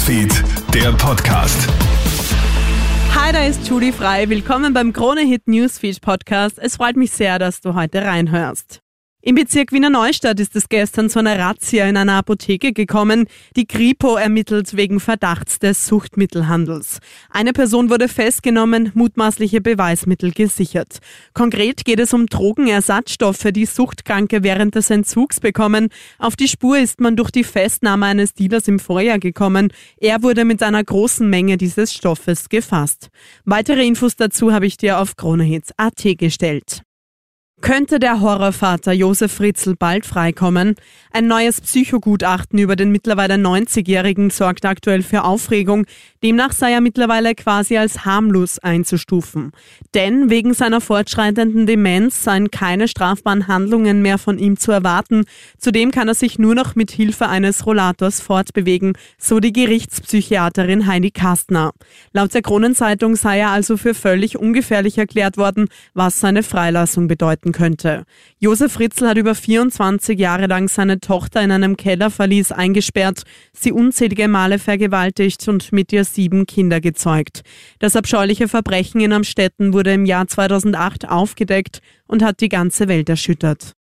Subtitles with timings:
[0.00, 0.32] Newsfeed,
[0.72, 1.68] der Podcast.
[3.14, 4.30] Hi, da ist Judy Frei.
[4.30, 6.58] Willkommen beim Krone Hit Newsfeed Podcast.
[6.58, 8.80] Es freut mich sehr, dass du heute reinhörst.
[9.22, 13.26] Im Bezirk Wiener Neustadt ist es gestern zu einer Razzia in einer Apotheke gekommen.
[13.54, 17.00] Die Kripo ermittelt wegen Verdachts des Suchtmittelhandels.
[17.28, 21.00] Eine Person wurde festgenommen, mutmaßliche Beweismittel gesichert.
[21.34, 25.90] Konkret geht es um Drogenersatzstoffe, die Suchtkranke während des Entzugs bekommen.
[26.18, 29.70] Auf die Spur ist man durch die Festnahme eines Dealers im Vorjahr gekommen.
[29.98, 33.10] Er wurde mit einer großen Menge dieses Stoffes gefasst.
[33.44, 36.84] Weitere Infos dazu habe ich dir auf KroneHits.at gestellt.
[37.60, 40.76] Könnte der Horrorvater Josef Fritzl bald freikommen?
[41.12, 45.84] Ein neues Psychogutachten über den mittlerweile 90-Jährigen sorgt aktuell für Aufregung.
[46.22, 49.52] Demnach sei er mittlerweile quasi als harmlos einzustufen.
[49.94, 55.24] Denn wegen seiner fortschreitenden Demenz seien keine strafbaren Handlungen mehr von ihm zu erwarten.
[55.56, 61.10] Zudem kann er sich nur noch mit Hilfe eines Rollators fortbewegen, so die Gerichtspsychiaterin Heidi
[61.10, 61.72] Kastner.
[62.12, 67.52] Laut der Kronenzeitung sei er also für völlig ungefährlich erklärt worden, was seine Freilassung bedeuten
[67.52, 68.04] könnte.
[68.38, 73.22] Josef Fritzl hat über 24 Jahre lang seine Tochter in einem Kellerverlies eingesperrt,
[73.54, 77.42] sie unzählige Male vergewaltigt und mit ihr sieben Kinder gezeugt.
[77.78, 83.08] Das abscheuliche Verbrechen in Amstetten wurde im Jahr 2008 aufgedeckt und hat die ganze Welt
[83.08, 83.74] erschüttert.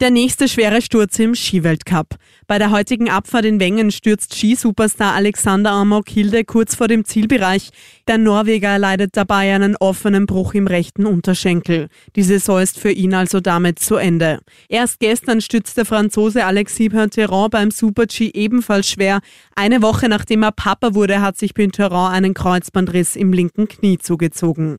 [0.00, 2.14] Der nächste schwere Sturz im Skiweltcup.
[2.46, 7.70] Bei der heutigen Abfahrt in Wengen stürzt Skisuperstar Alexander Amok-Hilde kurz vor dem Zielbereich.
[8.06, 11.88] Der Norweger erleidet dabei einen offenen Bruch im rechten Unterschenkel.
[12.14, 14.38] Die Saison ist für ihn also damit zu Ende.
[14.68, 19.18] Erst gestern stützte Franzose Alexis Pinteron beim Super-G ebenfalls schwer.
[19.56, 24.76] Eine Woche nachdem er Papa wurde, hat sich Pinteron einen Kreuzbandriss im linken Knie zugezogen.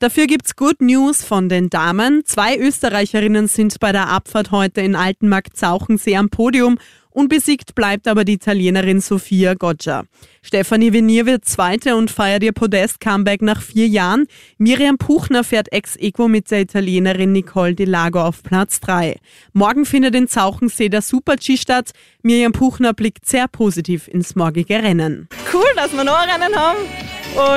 [0.00, 2.22] Dafür gibt's Good News von den Damen.
[2.24, 6.78] Zwei Österreicherinnen sind bei der Abfahrt heute in Altenmarkt-Zauchensee am Podium.
[7.10, 10.04] Unbesiegt bleibt aber die Italienerin Sofia Goggia.
[10.40, 14.26] Stefanie Venier wird Zweite und feiert ihr Podest-Comeback nach vier Jahren.
[14.56, 19.18] Miriam Puchner fährt ex-equo mit der Italienerin Nicole Di Lago auf Platz drei.
[19.52, 21.90] Morgen findet in Zauchensee der Super-G statt.
[22.22, 25.28] Miriam Puchner blickt sehr positiv ins morgige Rennen.
[25.52, 26.78] Cool, dass wir noch ein Rennen haben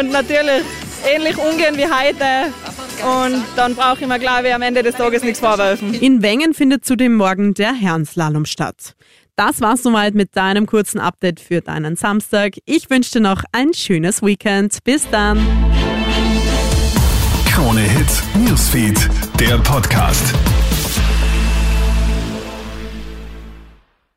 [0.02, 0.64] und natürlich
[1.06, 2.54] ähnlich umgehen wie heute.
[3.04, 5.94] Und dann brauche ich mir, glaube ich, am Ende des Tages nichts vorwerfen.
[5.94, 8.96] In Wengen findet zudem morgen der Herrenslalom statt.
[9.36, 12.54] Das war's soweit mit deinem kurzen Update für deinen Samstag.
[12.66, 14.84] Ich wünsche dir noch ein schönes Weekend.
[14.84, 15.40] Bis dann.
[17.52, 19.10] Krone Hits, Newsfeed,
[19.40, 20.34] der Podcast.